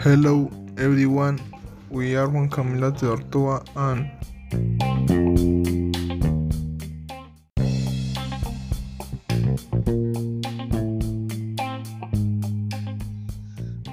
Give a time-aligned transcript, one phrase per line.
[0.00, 1.38] Hello everyone,
[1.90, 4.08] we are Juan Camila Teortoa and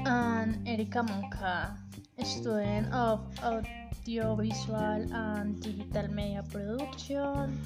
[0.08, 1.76] and Erika Monca,
[2.24, 7.60] student of audiovisual and digital media production.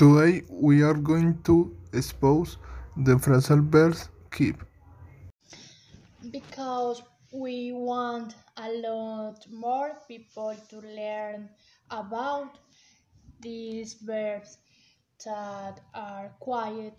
[0.00, 2.56] Today we are going to expose
[2.96, 4.56] the phrasal verbs keep.
[6.30, 7.02] Because
[7.34, 11.50] we want a lot more people to learn
[11.90, 12.56] about
[13.40, 14.56] these verbs
[15.26, 16.94] that are quiet,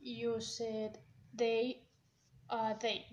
[0.00, 0.62] used
[1.34, 1.82] day
[2.50, 3.04] a day.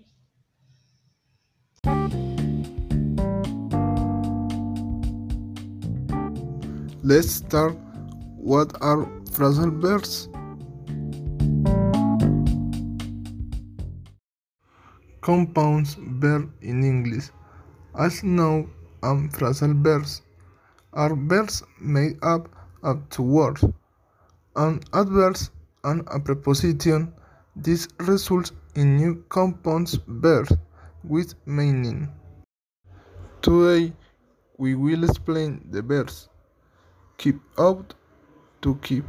[7.02, 7.76] Let's start.
[8.36, 10.28] What are phrasal verbs?
[15.20, 17.28] Compounds verb in English,
[17.98, 18.70] as noun
[19.02, 20.22] and phrasal verbs,
[20.94, 22.48] are verbs made up
[22.82, 23.62] of two words,
[24.56, 25.36] an adverb
[25.84, 27.12] and a preposition.
[27.56, 30.52] This results in new compounds verbs
[31.04, 32.08] with meaning.
[33.42, 33.92] Today,
[34.58, 36.28] we will explain the verbs
[37.18, 37.94] keep out
[38.62, 39.04] to keep.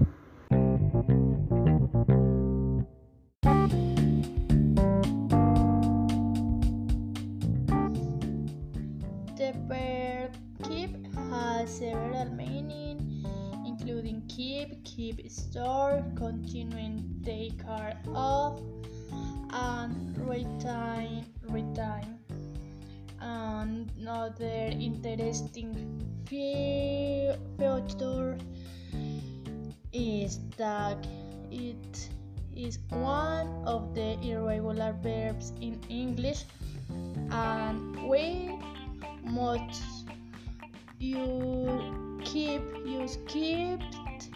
[9.38, 10.92] The verb keep
[11.30, 13.26] has several meanings,
[13.66, 18.62] including keep, keep store, continuing take care of,
[19.54, 22.20] and retain, retain.
[23.20, 25.74] Another interesting
[26.28, 28.38] fe- feature
[30.08, 31.06] is that
[31.52, 32.10] it
[32.56, 36.46] is one of the irregular verbs in English,
[37.32, 38.58] and we
[39.24, 39.84] must
[41.00, 44.30] you keep use kept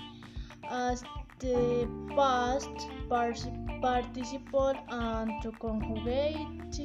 [0.70, 1.04] as
[1.40, 6.80] the past partic- participle and to conjugate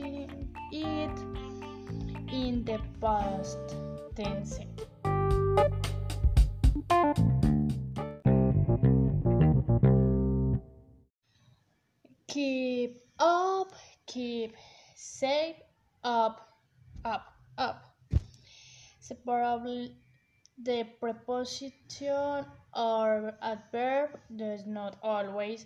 [0.73, 1.19] it
[2.33, 3.77] in the past
[4.15, 4.61] tense.
[12.37, 13.73] Keep up,
[14.05, 14.53] keep
[14.95, 15.57] safe,
[16.05, 16.53] up,
[17.03, 17.97] up, up.
[19.01, 19.89] Separable
[20.61, 22.45] the preposition
[22.77, 25.65] or adverb does not always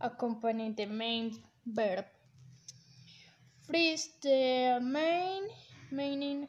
[0.00, 2.04] accompany the main verb.
[3.68, 5.44] Freeze the main
[5.92, 6.48] meaning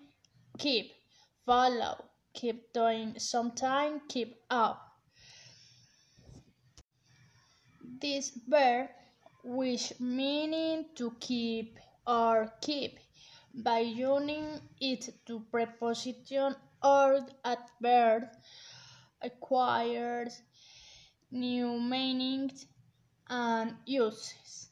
[0.57, 0.93] keep,
[1.45, 2.03] follow,
[2.33, 4.81] keep doing sometime, keep up.
[8.01, 8.89] This verb
[9.43, 11.77] which meaning to keep
[12.07, 12.97] or keep
[13.53, 18.23] by joining it to preposition or adverb
[19.21, 20.41] acquires
[21.31, 22.65] new meanings
[23.29, 24.69] and uses.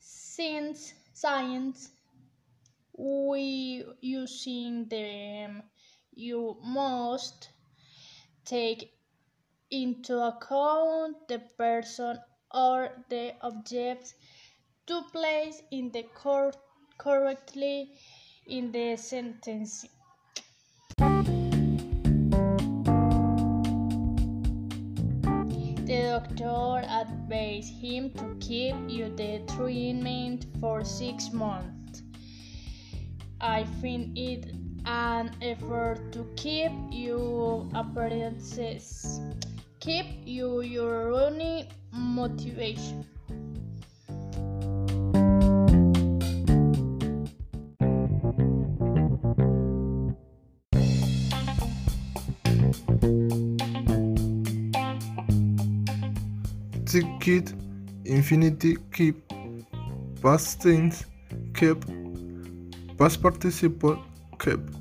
[0.00, 1.90] Since science
[2.96, 5.62] we using them
[6.14, 7.48] you must
[8.44, 8.92] take
[9.70, 12.18] into account the person
[12.52, 14.14] or the object
[14.86, 16.52] to place in the cor-
[16.98, 17.92] correctly
[18.46, 19.86] in the sentence.
[25.90, 32.02] The doctor advised him to keep you the treatment for six months.
[33.40, 39.20] I find it an effort to keep you appearances,
[39.80, 43.06] keep you your running motivation.
[56.84, 57.52] Tick kid,
[58.04, 59.16] infinity keep,
[60.20, 61.06] past tense
[61.54, 61.88] kept,
[62.98, 63.98] past participle
[64.38, 64.74] kept.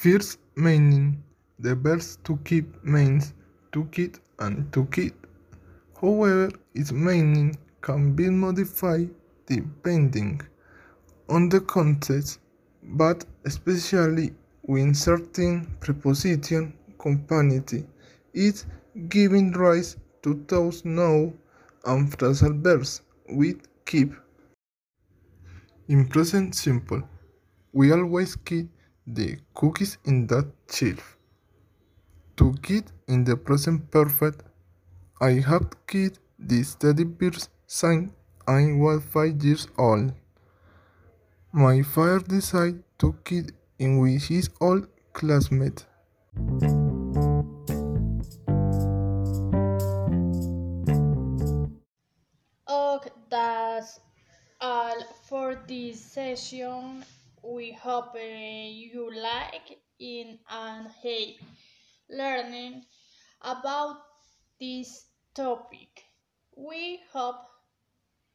[0.00, 1.22] First meaning
[1.58, 3.34] the verbs to keep means
[3.72, 5.26] to keep and to keep.
[6.00, 9.10] However, its meaning can be modified
[9.44, 10.40] depending
[11.28, 12.40] on the context,
[12.82, 14.32] but especially
[14.62, 17.60] when certain preposition accompany
[18.32, 18.64] it,
[19.10, 21.30] giving rise to those now
[21.84, 24.14] and phrasal verbs with keep.
[25.88, 27.02] In present simple,
[27.74, 28.70] we always keep
[29.14, 31.16] the cookies in that shelf.
[32.36, 34.42] To get in the present perfect,
[35.20, 37.32] I have kid this teddy bear
[37.66, 38.12] since
[38.46, 40.12] I was five years old.
[41.52, 45.84] My father decided to kid in with his old classmate.
[52.68, 54.00] Okay, that's
[54.60, 57.04] all for this session.
[57.50, 61.48] We hope uh, you like it and have
[62.08, 62.84] learning
[63.42, 63.96] about
[64.60, 66.04] this topic.
[66.56, 67.42] We hope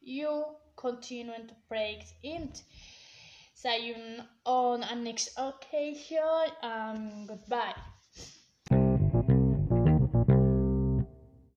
[0.02, 0.44] you
[0.76, 2.62] continue to practice it.
[3.54, 7.95] See you on a next occasion and goodbye.